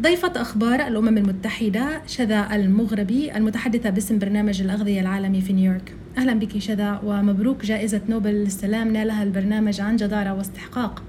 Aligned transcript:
ضيفة 0.00 0.32
أخبار 0.36 0.86
الأمم 0.86 1.18
المتحدة 1.18 2.02
شذا 2.06 2.48
المغربي 2.52 3.36
المتحدثة 3.36 3.90
باسم 3.90 4.18
برنامج 4.18 4.62
الأغذية 4.62 5.00
العالمي 5.00 5.40
في 5.40 5.52
نيويورك. 5.52 5.94
أهلا 6.18 6.34
بك 6.34 6.58
شذا 6.58 7.00
ومبروك 7.04 7.64
جائزة 7.64 8.00
نوبل 8.08 8.30
للسلام 8.30 8.92
نالها 8.92 9.22
البرنامج 9.22 9.80
عن 9.80 9.96
جدارة 9.96 10.34
واستحقاق. 10.34 11.02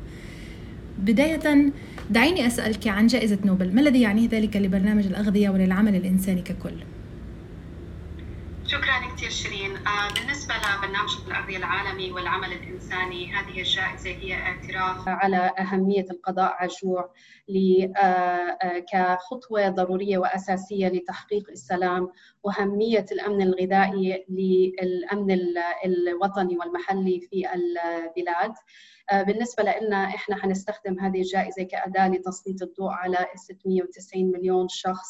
بداية 0.99 1.71
دعيني 2.11 2.47
أسألك 2.47 2.87
عن 2.87 3.07
جائزة 3.07 3.37
نوبل. 3.45 3.75
ما 3.75 3.81
الذي 3.81 4.01
يعنيه 4.01 4.29
ذلك 4.29 4.57
لبرنامج 4.57 5.05
الأغذية 5.05 5.49
وللعمل 5.49 5.95
الإنساني 5.95 6.41
ككل؟ 6.41 6.73
شكرا 8.67 9.15
كثير 9.15 9.29
شيرين. 9.29 9.77
آه، 9.77 10.13
بالنسبة 10.13 10.53
لبرنامج 10.55 11.09
الأغذية 11.27 11.57
العالمي 11.57 12.11
والعمل 12.11 12.53
الإنساني 12.53 13.31
هذه 13.33 13.59
الجائزة 13.59 14.09
هي 14.09 14.33
اعتراف 14.33 15.07
على 15.07 15.51
أهمية 15.59 16.05
القضاء 16.11 16.53
على 16.53 16.69
الجوع 16.69 17.13
آه، 17.97 17.99
آه، 18.01 18.85
كخطوة 18.93 19.69
ضرورية 19.69 20.17
وأساسية 20.17 20.87
لتحقيق 20.87 21.49
السلام 21.49 22.09
وأهمية 22.43 23.05
الأمن 23.11 23.41
الغذائي 23.41 24.25
للأمن 24.29 25.37
الوطني 25.85 26.57
والمحلي 26.57 27.19
في 27.19 27.53
البلاد. 27.53 28.53
بالنسبة 29.27 29.63
لنا 29.63 30.05
إحنا 30.05 30.35
حنستخدم 30.35 30.99
هذه 30.99 31.17
الجائزة 31.21 31.63
كأداة 31.63 32.07
لتسليط 32.07 32.61
الضوء 32.61 32.91
على 32.91 33.25
690 33.35 34.31
مليون 34.31 34.67
شخص. 34.67 35.07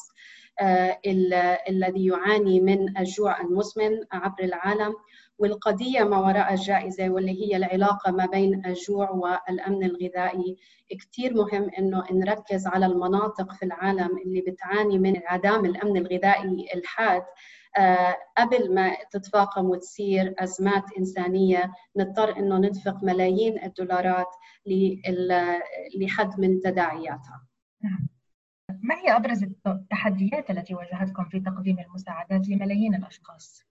الذي 1.70 2.06
يعاني 2.06 2.60
من 2.60 2.98
الجوع 2.98 3.42
المزمن 3.42 4.00
عبر 4.12 4.44
العالم 4.44 4.94
والقضية 5.40 6.04
ما 6.04 6.18
وراء 6.18 6.54
الجائزة 6.54 7.10
واللي 7.10 7.32
هي 7.32 7.58
العلاقة 7.58 8.12
ما 8.12 8.26
بين 8.26 8.66
الجوع 8.66 9.10
والأمن 9.12 9.84
الغذائي. 9.84 10.58
كثير 11.00 11.34
مهم 11.34 11.70
إنه 11.80 12.04
نركز 12.12 12.68
على 12.68 12.86
المناطق 12.86 13.54
في 13.54 13.66
العالم 13.66 14.18
اللي 14.26 14.42
بتعاني 14.42 14.98
من 14.98 15.16
انعدام 15.16 15.66
الأمن 15.66 15.98
الغذائي 15.98 16.68
الحاد. 16.76 17.24
آه، 17.78 18.16
قبل 18.38 18.74
ما 18.74 18.96
تتفاقم 19.12 19.66
وتصير 19.66 20.36
أزمات 20.40 20.84
إنسانية 20.98 21.72
نضطر 21.98 22.38
إنه 22.38 22.58
ننفق 22.58 23.04
ملايين 23.04 23.64
الدولارات 23.64 24.28
لحد 25.96 26.40
من 26.40 26.60
تداعياتها. 26.62 27.48
ما 28.86 28.96
هي 28.96 29.16
أبرز 29.16 29.44
التحديات 29.68 30.50
التي 30.50 30.76
واجهتكم 30.76 31.26
في 31.26 31.40
تقديم 31.40 31.80
المساعدات 31.80 32.50
لملايين 32.50 32.96
الأشخاص؟ 32.96 33.64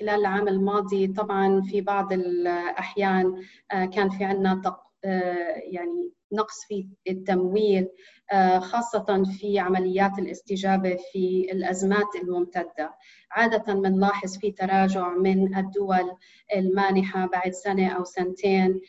خلال 0.00 0.20
العام 0.20 0.48
الماضي 0.48 1.06
طبعا 1.06 1.60
في 1.60 1.80
بعض 1.80 2.12
الأحيان 2.12 3.42
آه، 3.72 3.84
كان 3.84 4.10
في 4.10 4.24
عندنا 4.24 4.62
آه، 5.04 5.62
يعني 5.72 6.12
نقص 6.32 6.64
في 6.68 6.88
التمويل 7.08 7.88
آه، 8.32 8.58
خاصة 8.58 9.24
في 9.40 9.58
عمليات 9.58 10.18
الاستجابة 10.18 10.98
في 11.12 11.48
الأزمات 11.52 12.16
الممتدة 12.22 12.94
عادة 13.30 13.74
بنلاحظ 13.74 14.38
في 14.38 14.50
تراجع 14.50 15.08
من 15.08 15.56
الدول 15.56 16.16
المانحة 16.56 17.26
بعد 17.26 17.50
سنة 17.52 17.88
أو 17.88 18.04
سنتين 18.04 18.80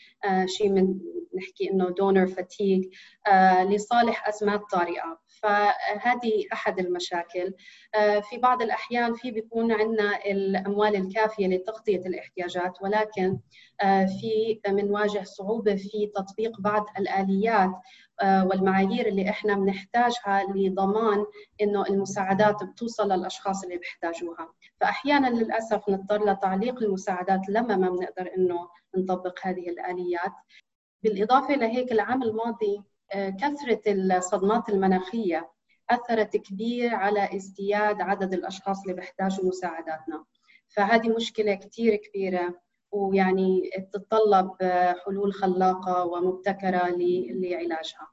شيء 0.46 0.70
من 0.70 1.00
نحكي 1.36 1.72
إنه 1.72 1.90
دونر 1.90 2.28
فتيج 2.28 2.86
آه، 3.28 3.64
لصالح 3.64 4.28
أزمات 4.28 4.62
طارئة. 4.72 5.20
فهذه 5.28 6.46
أحد 6.54 6.80
المشاكل. 6.80 7.54
آه، 7.96 8.20
في 8.20 8.38
بعض 8.38 8.62
الأحيان 8.62 9.14
في 9.14 9.32
بيكون 9.32 9.72
عندنا 9.72 10.26
الأموال 10.26 10.96
الكافية 10.96 11.48
لتغطية 11.48 12.00
الاحتياجات 12.00 12.82
ولكن 12.82 13.40
آه، 13.82 14.06
في 14.06 14.60
بنواجه 14.68 15.24
صعوبة 15.24 15.76
في 15.76 16.12
تطبيق 16.16 16.62
بعض 16.62 16.86
الآليات 17.00 17.72
والمعايير 18.24 19.08
اللي 19.08 19.30
إحنا 19.30 19.56
بنحتاجها 19.56 20.44
لضمان 20.56 21.26
إنه 21.62 21.86
المساعدات 21.86 22.64
بتوصل 22.64 23.12
للأشخاص 23.12 23.64
اللي 23.64 23.78
بيحتاجوها. 23.78 24.54
فأحيانا 24.80 25.28
للأسف 25.28 25.90
نضطر 25.90 26.26
لتعليق 26.32 26.84
المساعدات 26.84 27.42
لما 27.50 27.76
ما 27.76 27.90
بنقدر 27.90 28.32
إنه 28.38 28.70
نطبق 28.98 29.40
هذه 29.44 29.70
الآليات. 29.70 30.32
بالإضافة 31.04 31.56
لهيك 31.56 31.92
العام 31.92 32.24
الماضي 32.24 32.84
آه، 33.14 33.30
كثرة 33.30 33.82
الصدمات 33.88 34.70
المناخية 34.70 35.52
أثرت 35.90 36.38
كبير 36.38 36.96
على 36.96 37.36
ازدياد 37.36 38.02
عدد 38.02 38.34
الأشخاص 38.34 38.82
اللي 38.82 38.94
بيحتاجوا 38.94 39.48
مساعداتنا. 39.48 40.26
فهذه 40.76 41.16
مشكلة 41.16 41.54
كثير 41.54 41.96
كبيرة 41.96 42.60
ويعني 42.92 43.70
تتطلب 43.94 44.52
آه، 44.62 44.96
حلول 45.06 45.34
خلاقة 45.34 46.06
ومبتكرة 46.06 46.90
لعلاجها. 47.30 48.12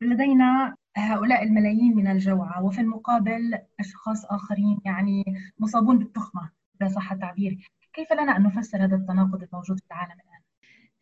لدينا 0.00 0.76
هؤلاء 0.96 1.42
الملايين 1.42 1.96
من 1.96 2.06
الجوعى 2.06 2.62
وفي 2.62 2.80
المقابل 2.80 3.58
أشخاص 3.80 4.24
آخرين 4.24 4.80
يعني 4.84 5.24
مصابون 5.58 5.98
بالتخمة 5.98 6.50
إذا 6.80 6.88
صح 6.88 7.12
التعبير. 7.12 7.70
كيف 7.92 8.12
لنا 8.12 8.36
أن 8.36 8.42
نفسر 8.42 8.84
هذا 8.84 8.96
التناقض 8.96 9.42
الموجود 9.42 9.80
في 9.80 9.86
العالم 9.86 10.12
الآن؟ 10.12 10.33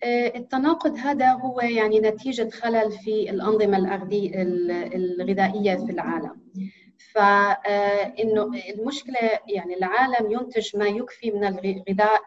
آه، 0.05 0.33
التناقض 0.37 0.97
هذا 0.97 1.33
هو 1.33 1.61
يعني 1.61 2.01
نتيجة 2.01 2.51
خلل 2.51 2.93
في 2.93 3.31
الأنظمة 3.31 3.79
الغذائية 4.95 5.77
في 5.77 5.93
العالم. 5.93 6.41
فإنه 7.15 8.43
آه، 8.43 8.73
المشكلة 8.75 9.31
يعني 9.49 9.77
العالم 9.77 10.33
ينتج 10.33 10.77
ما 10.77 10.87
يكفي 10.87 11.31
من 11.31 11.45
الغذاء 11.45 12.23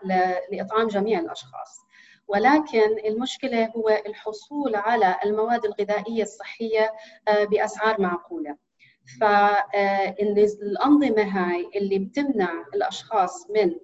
لإطعام 0.51 0.87
جميع 0.87 1.19
الأشخاص. 1.19 1.85
ولكن 2.27 2.97
المشكلة 3.05 3.65
هو 3.65 4.01
الحصول 4.05 4.75
على 4.75 5.15
المواد 5.25 5.65
الغذائية 5.65 6.23
الصحية 6.23 6.93
آه، 7.27 7.43
بأسعار 7.43 8.01
معقولة. 8.01 8.57
فالأنظمة 9.21 11.23
هاي 11.23 11.69
اللي 11.75 11.99
بتمنع 11.99 12.65
الأشخاص 12.75 13.49
من 13.49 13.75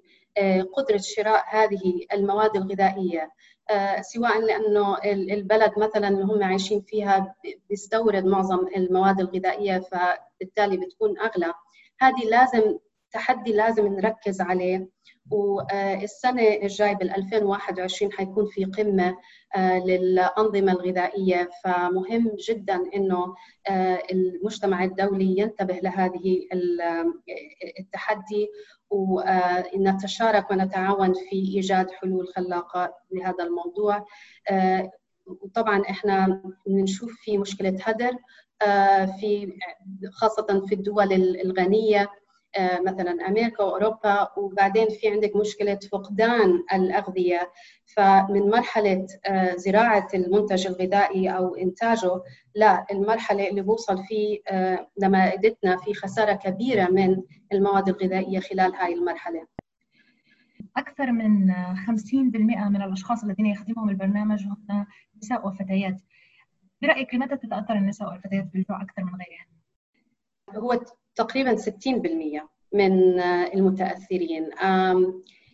قدرة 0.73 0.97
شراء 0.97 1.43
هذه 1.49 2.05
المواد 2.13 2.55
الغذائية. 2.55 3.31
آه، 3.69 4.01
سواء 4.01 4.39
لأنه 4.41 4.97
البلد 5.05 5.71
مثلا 5.79 6.07
اللي 6.07 6.23
هم 6.23 6.43
عايشين 6.43 6.81
فيها 6.81 7.35
بيستورد 7.69 8.25
معظم 8.25 8.67
المواد 8.75 9.19
الغذائية 9.19 9.79
فبالتالي 9.79 10.77
بتكون 10.77 11.19
أغلى. 11.19 11.53
هذه 12.01 12.25
لازم 12.29 12.77
تحدي 13.11 13.53
لازم 13.53 13.87
نركز 13.87 14.41
عليه. 14.41 14.89
والسنة 15.31 16.41
الجاي 16.41 16.95
بال 16.95 17.15
2021 17.15 18.11
حيكون 18.11 18.45
في 18.45 18.65
قمة 18.65 19.17
آه، 19.55 19.79
للأنظمة 19.79 20.71
الغذائية. 20.71 21.49
فمهم 21.63 22.31
جدا 22.49 22.83
إنه 22.95 23.35
آه، 23.69 24.03
المجتمع 24.11 24.83
الدولي 24.83 25.39
ينتبه 25.39 25.79
لهذه 25.83 26.47
التحدي 27.79 28.49
ونتشارك 28.89 30.51
ونتعاون 30.51 31.13
في 31.13 31.35
إيجاد 31.35 31.91
حلول 31.91 32.27
خلاقة 32.27 32.93
لهذا 33.11 33.43
الموضوع. 33.43 34.05
آه، 34.49 34.91
وطبعا 35.25 35.81
إحنا 35.89 36.41
بنشوف 36.67 37.11
في 37.21 37.37
مشكلة 37.37 37.77
هدر 37.83 38.11
آه، 38.61 39.05
في 39.05 39.53
خاصة 40.13 40.65
في 40.67 40.75
الدول 40.75 41.13
الغنية. 41.13 42.01
آه، 42.01 42.09
مثلا 42.59 43.27
أمريكا 43.27 43.63
وأوروبا 43.63 44.27
وبعدين 44.37 44.89
في 44.89 45.07
عندك 45.07 45.35
مشكلة 45.35 45.79
فقدان 45.91 46.63
الأغذية. 46.73 47.51
فمن 47.95 48.49
مرحلة 48.49 49.07
آه، 49.25 49.55
زراعة 49.55 50.07
المنتج 50.13 50.67
الغذائي 50.67 51.29
أو 51.29 51.55
إنتاجه 51.55 52.21
لا 52.55 52.85
المرحلة 52.91 53.49
اللي 53.49 53.61
بوصل 53.61 54.03
فيه 54.03 54.41
آه، 54.47 54.91
لمائدتنا 55.01 55.77
في 55.77 55.93
خسارة 55.93 56.33
كبيرة 56.33 56.89
من 56.91 57.21
المواد 57.53 57.89
الغذائية 57.89 58.39
خلال 58.39 58.75
هاي 58.75 58.93
المرحلة. 58.93 59.47
أكثر 60.77 61.11
من 61.11 61.53
50% 61.75 62.69
من 62.69 62.81
الأشخاص 62.81 63.23
الذين 63.23 63.45
يخدمهم 63.45 63.89
البرنامج 63.89 64.45
هم 64.45 64.85
نساء 65.17 65.47
وفتيات. 65.47 66.01
برأيك 66.81 67.13
لماذا 67.13 67.35
تتأثر 67.35 67.73
النساء 67.73 68.09
والفتيات 68.09 68.45
بالجوع 68.53 68.81
أكثر 68.81 69.03
من 69.03 69.11
غيرهن 69.15 69.51
هو 70.63 70.79
تقريبا 71.15 71.55
60% 71.55 72.49
من 72.73 73.19
المتأثرين. 73.19 74.49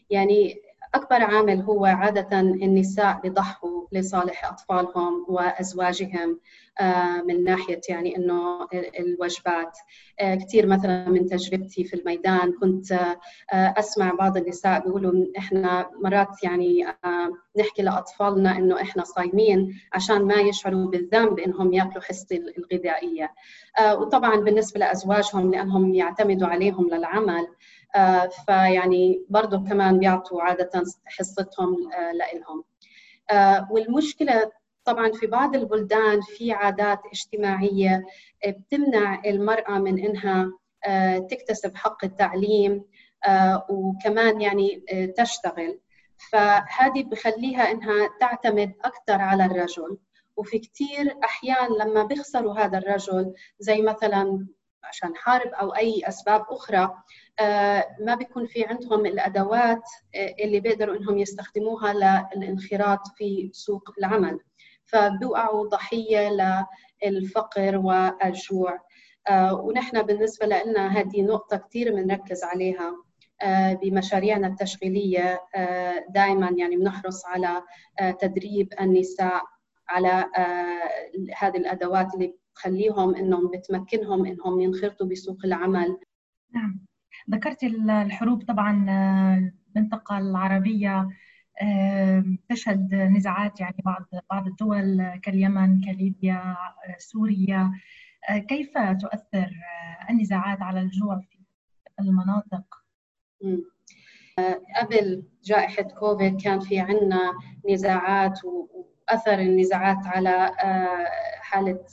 يعني 0.10 0.62
أكبر 0.96 1.24
عامل 1.24 1.62
هو 1.62 1.86
عادة 1.86 2.40
النساء 2.40 3.20
بيضحوا 3.24 3.78
لصالح 3.92 4.46
أطفالهم 4.46 5.26
وأزواجهم 5.28 6.40
آه، 6.80 7.22
من 7.22 7.44
ناحية 7.44 7.82
يعني 7.90 8.18
إنه 8.18 8.68
الوجبات. 9.00 9.78
آه، 10.20 10.36
كثير 10.36 10.66
مثلا 10.66 11.10
من 11.10 11.26
تجربتي 11.26 11.84
في 11.84 11.94
الميدان 11.94 12.52
كنت 12.52 12.92
آه، 12.92 13.18
أسمع 13.54 14.12
بعض 14.14 14.38
النساء 14.38 14.84
بيقولوا 14.84 15.26
إحنا 15.38 15.90
مرات 16.04 16.44
يعني 16.44 16.86
نحكي 17.60 17.82
لأطفالنا 17.82 18.58
إنه 18.58 18.82
إحنا 18.82 19.04
صايمين 19.04 19.80
عشان 19.94 20.22
ما 20.26 20.36
يشعروا 20.36 20.88
بالذنب 20.88 21.40
انهم 21.40 21.74
يأكلوا 21.74 22.04
حصتي 22.04 22.38
الغذائية. 22.58 23.34
وطبعا 23.92 24.36
بالنسبة 24.36 24.80
لأزواجهم 24.80 25.52
لأنهم 25.52 25.94
يعتمدوا 25.94 26.48
عليهم 26.48 26.90
للعمل. 26.90 27.48
فيعني 28.46 29.26
برضه 29.30 29.64
كمان 29.70 30.00
بيعطوا 30.00 30.42
عادة 30.42 30.84
حصتهم 31.06 31.76
لهم 32.34 32.64
والمشكلة 33.72 34.52
طبعا 34.86 35.12
في 35.12 35.28
بعض 35.28 35.56
البلدان 35.56 36.22
في 36.22 36.52
عادات 36.52 37.00
اجتماعية 37.14 38.06
بتمنع 38.48 39.22
المرأة 39.26 39.72
من 39.80 40.00
إنها 40.00 40.52
تكتسب 41.30 41.76
حق 41.76 42.06
التعليم 42.06 42.84
وكمان 43.70 44.42
يعني 44.42 44.84
تشتغل. 45.18 45.80
فهذه 46.32 47.04
بخليها 47.04 47.72
إنها 47.72 48.10
تعتمد 48.20 48.74
أكثر 48.86 49.22
على 49.22 49.46
الرجل. 49.46 49.98
وفي 50.38 50.60
كثير 50.60 51.18
أحيان 51.24 51.68
لما 51.80 52.04
بيخسروا 52.04 52.54
هذا 52.60 52.78
الرجل 52.78 53.34
زي 53.60 53.82
مثلا 53.82 54.48
عشان 54.88 55.16
حرب 55.16 55.48
أو 55.48 55.76
أي 55.76 56.02
أسباب 56.08 56.46
أخرى 56.50 56.94
آه، 57.40 57.96
ما 58.00 58.16
بيكون 58.16 58.46
في 58.46 58.66
عندهم 58.66 59.06
الأدوات 59.06 59.84
آه، 60.16 60.36
اللي 60.40 60.60
بيقدروا 60.60 60.96
إنهم 60.96 61.18
يستخدموها 61.18 61.94
للانخراط 61.94 63.08
في 63.16 63.50
سوق 63.54 63.90
العمل. 64.00 64.40
فبيوقعوا 64.86 65.68
ضحية 65.68 66.30
للفقر 67.06 67.78
والجوع. 67.78 68.80
آه، 69.30 69.54
ونحن 69.54 70.02
بالنسبة 70.02 70.46
لنا 70.46 70.88
هذه 70.88 71.22
نقطة 71.22 71.58
كثير 71.58 71.96
بنركز 71.96 72.44
عليها 72.44 72.96
بمشاريعنا 73.82 74.48
التشغيلية 74.48 75.42
دائما 76.10 76.50
يعني 76.58 76.78
بنحرص 76.78 77.26
على 77.26 77.64
تدريب 78.20 78.74
النساء 78.82 79.44
على 79.90 80.26
هذه 81.38 81.58
الأدوات 81.58 82.14
اللي 82.14 82.36
بتخليهم 82.58 83.16
إنهم 83.16 83.52
بتمكنهم 83.52 84.26
إنهم 84.26 84.60
ينخرطوا 84.60 85.08
بسوق 85.08 85.38
العمل. 85.46 86.00
نعم. 86.54 86.80
ذكرت 87.32 87.64
الحروب 87.64 88.44
طبعا 88.44 88.86
المنطقة 89.76 90.18
العربية 90.18 91.08
تشهد 92.50 92.96
نزاعات 92.96 93.60
يعني 93.60 93.76
بعض 93.86 94.06
بعض 94.32 94.48
الدول 94.48 95.12
كاليمن 95.24 95.82
كليبيا 95.82 96.58
سوريا. 96.98 97.72
كيف 98.48 98.78
تؤثر 99.02 99.52
النزاعات 100.10 100.62
على 100.62 100.82
الجوع 100.82 101.20
في 101.20 101.38
المناطق؟ 102.00 102.64
قبل 104.82 105.24
جائحة 105.44 105.84
كوفيد 105.84 106.42
كان 106.42 106.60
في 106.60 106.80
عنا 106.80 107.34
نزاعات 107.70 108.40
وأثر 108.46 109.40
النزاعات 109.40 110.06
على 110.06 110.52
حالة 111.42 111.86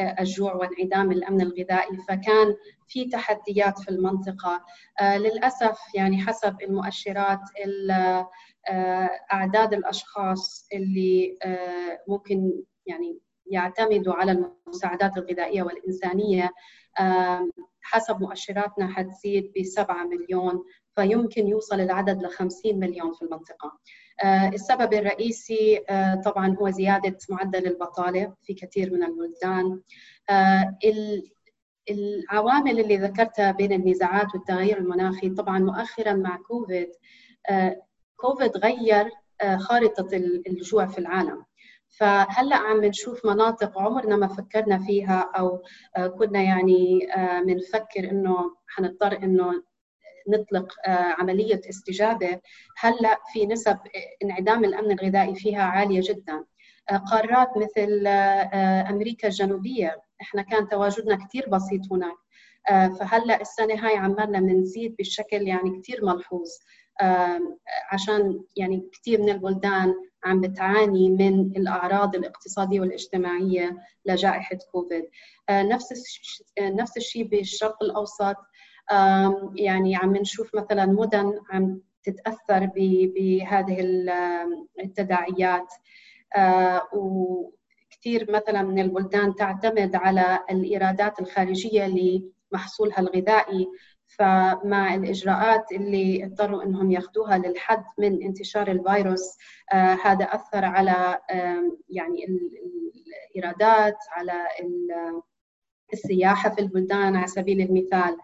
الجوع 0.00 0.54
وانعدام 0.54 1.12
الأمن 1.12 1.40
الغذائي 1.40 1.96
فكان 2.08 2.56
في 2.88 3.04
تحديات 3.04 3.78
في 3.78 3.90
المنطقة 3.90 4.64
آه، 5.00 5.18
للأسف 5.18 5.78
يعني 5.94 6.18
حسب 6.22 6.56
المؤشرات 6.62 7.40
آه، 8.68 9.10
أعداد 9.32 9.74
الأشخاص 9.74 10.68
اللي 10.72 11.38
آه، 11.42 12.00
ممكن 12.08 12.52
يعني 12.86 13.20
يعتمدوا 13.46 14.14
على 14.14 14.50
المساعدات 14.66 15.16
الغذائية 15.16 15.62
والإنسانية 15.62 16.50
حسب 17.80 18.20
مؤشراتنا 18.20 18.88
حتزيد 18.88 19.52
ب 19.56 19.62
7 19.62 20.04
مليون 20.04 20.64
فيمكن 20.94 21.48
يوصل 21.48 21.80
العدد 21.80 22.22
ل 22.22 22.28
50 22.28 22.78
مليون 22.78 23.12
في 23.12 23.22
المنطقة. 23.22 23.78
السبب 24.24 24.94
الرئيسي 24.94 25.80
طبعا 26.24 26.56
هو 26.60 26.70
زيادة 26.70 27.16
معدل 27.30 27.66
البطالة 27.66 28.34
في 28.42 28.54
كثير 28.54 28.92
من 28.92 29.02
البلدان. 29.02 29.80
العوامل 31.90 32.80
اللي 32.80 32.96
ذكرتها 32.96 33.52
بين 33.52 33.72
النزاعات 33.72 34.34
والتغير 34.34 34.78
المناخي 34.78 35.30
طبعا 35.30 35.58
مؤخرا 35.58 36.12
مع 36.12 36.36
كوفيد 36.36 36.88
كوفيد 38.16 38.56
غير 38.56 39.10
خارطة 39.58 40.08
الجوع 40.46 40.86
في 40.86 40.98
العالم 40.98 41.44
فهلأ 41.98 42.56
عم 42.56 42.84
نشوف 42.84 43.26
مناطق 43.26 43.78
عمرنا 43.78 44.16
ما 44.16 44.26
فكرنا 44.26 44.78
فيها 44.78 45.30
أو 45.36 45.62
كنا 46.18 46.42
يعني 46.42 47.08
بنفكر 47.46 48.10
إنه 48.10 48.36
حنضطر 48.68 49.12
إنه 49.22 49.62
نطلق 50.28 50.72
عملية 50.88 51.60
استجابة. 51.68 52.40
هلأ 52.78 53.18
في 53.32 53.46
نسب 53.46 53.78
انعدام 54.22 54.64
الأمن 54.64 54.92
الغذائي 54.92 55.34
فيها 55.34 55.62
عالية 55.62 56.00
جدا. 56.04 56.44
قارات 57.10 57.48
مثل 57.56 58.06
أمريكا 58.90 59.28
الجنوبية. 59.28 60.02
إحنا 60.20 60.42
كان 60.42 60.68
تواجدنا 60.68 61.16
كثير 61.26 61.48
بسيط 61.48 61.80
هناك. 61.92 62.16
فهلأ 62.68 63.40
السنة 63.40 63.86
هاي 63.86 63.96
عمالنا 63.96 64.40
بنزيد 64.40 64.96
بشكل 64.98 65.48
يعني 65.48 65.80
كثير 65.80 66.04
ملحوظ. 66.04 66.48
عشان 67.92 68.40
يعني 68.56 68.88
كثير 68.92 69.20
من 69.20 69.30
البلدان 69.30 69.94
عم 70.24 70.40
بتعاني 70.40 71.10
من 71.10 71.40
الأعراض 71.40 72.16
الاقتصادية 72.16 72.80
والاجتماعية 72.80 73.76
لجائحة 74.06 74.58
كوفيد. 74.72 75.04
نفس 75.50 76.18
نفس 76.60 76.96
الشيء 76.96 77.22
بالشرق 77.22 77.82
الأوسط. 77.82 78.36
يعني 79.54 79.96
عم 79.96 80.16
نشوف 80.16 80.54
مثلا 80.54 80.86
مدن 80.86 81.40
عم 81.50 81.80
تتأثر 82.02 82.70
بهذه 82.74 83.76
التداعيات. 84.84 85.72
وكثير 86.92 88.30
مثلا 88.30 88.62
من 88.62 88.78
البلدان 88.78 89.34
تعتمد 89.34 89.96
على 89.96 90.38
الإيرادات 90.50 91.20
الخارجية 91.20 91.86
لمحصولها 91.86 93.00
الغذائي. 93.00 93.68
فمع 94.06 94.94
الإجراءات 94.94 95.72
اللي 95.72 96.24
اضطروا 96.24 96.62
إنهم 96.62 96.90
ياخذوها 96.90 97.38
للحد 97.38 97.84
من 97.98 98.22
انتشار 98.22 98.70
الفيروس 98.70 99.38
آه 99.72 99.98
هذا 100.04 100.24
أثر 100.24 100.64
على 100.64 101.18
آه 101.30 101.76
يعني 101.88 102.26
الإيرادات 103.34 103.96
على 104.10 104.32
السياحة 105.92 106.50
في 106.50 106.60
البلدان 106.60 107.16
على 107.16 107.26
سبيل 107.26 107.60
المثال. 107.60 108.16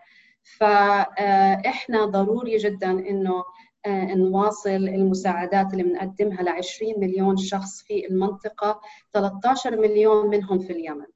فإحنا 0.42 2.04
ضروري 2.04 2.56
جدا 2.56 2.90
إنه 2.90 3.44
آه، 3.86 4.14
نواصل 4.14 4.70
المساعدات 4.70 5.72
اللي 5.72 5.82
بنقدمها 5.82 6.42
ل 6.42 6.48
20 6.48 7.00
مليون 7.00 7.36
شخص 7.36 7.82
في 7.82 8.06
المنطقة 8.06 8.80
13 9.12 9.80
مليون 9.80 10.26
منهم 10.26 10.58
في 10.58 10.72
اليمن 10.72 11.06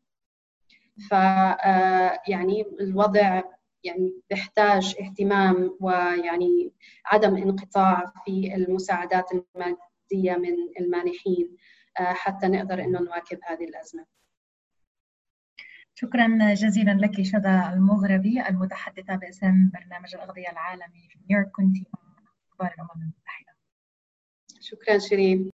ف 1.11 1.15
آه، 1.15 2.21
يعني 2.29 2.65
الوضع 2.81 3.43
يعني 3.85 4.15
بيحتاج 4.31 4.97
اهتمام 5.01 5.77
ويعني 5.81 6.73
عدم 7.07 7.37
انقطاع 7.37 8.13
في 8.25 8.55
المساعدات 8.55 9.31
المادية 9.33 10.37
من 10.37 10.55
المانحين 10.81 11.57
آه، 12.01 12.13
حتى 12.13 12.47
نقدر 12.47 12.81
إنه 12.85 13.01
نواكب 13.01 13.39
هذه 13.43 13.65
الأزمة. 13.65 14.05
شكرا 15.99 16.55
جزيلا 16.55 16.91
لك 16.91 17.23
شذا 17.23 17.73
المغربي 17.73 18.49
المتحدثة 18.49 19.15
باسم 19.17 19.71
برنامج 19.75 20.15
الأغذية 20.15 20.51
العالمي 20.53 21.09
في 21.11 21.19
نيويورك 21.29 21.51
كنت 21.51 21.77
مع 21.77 22.01
أخبار 22.51 22.75
الامم 22.75 23.03
المتحده. 23.03 23.53
شكرا 24.61 24.99
شيرين. 24.99 25.45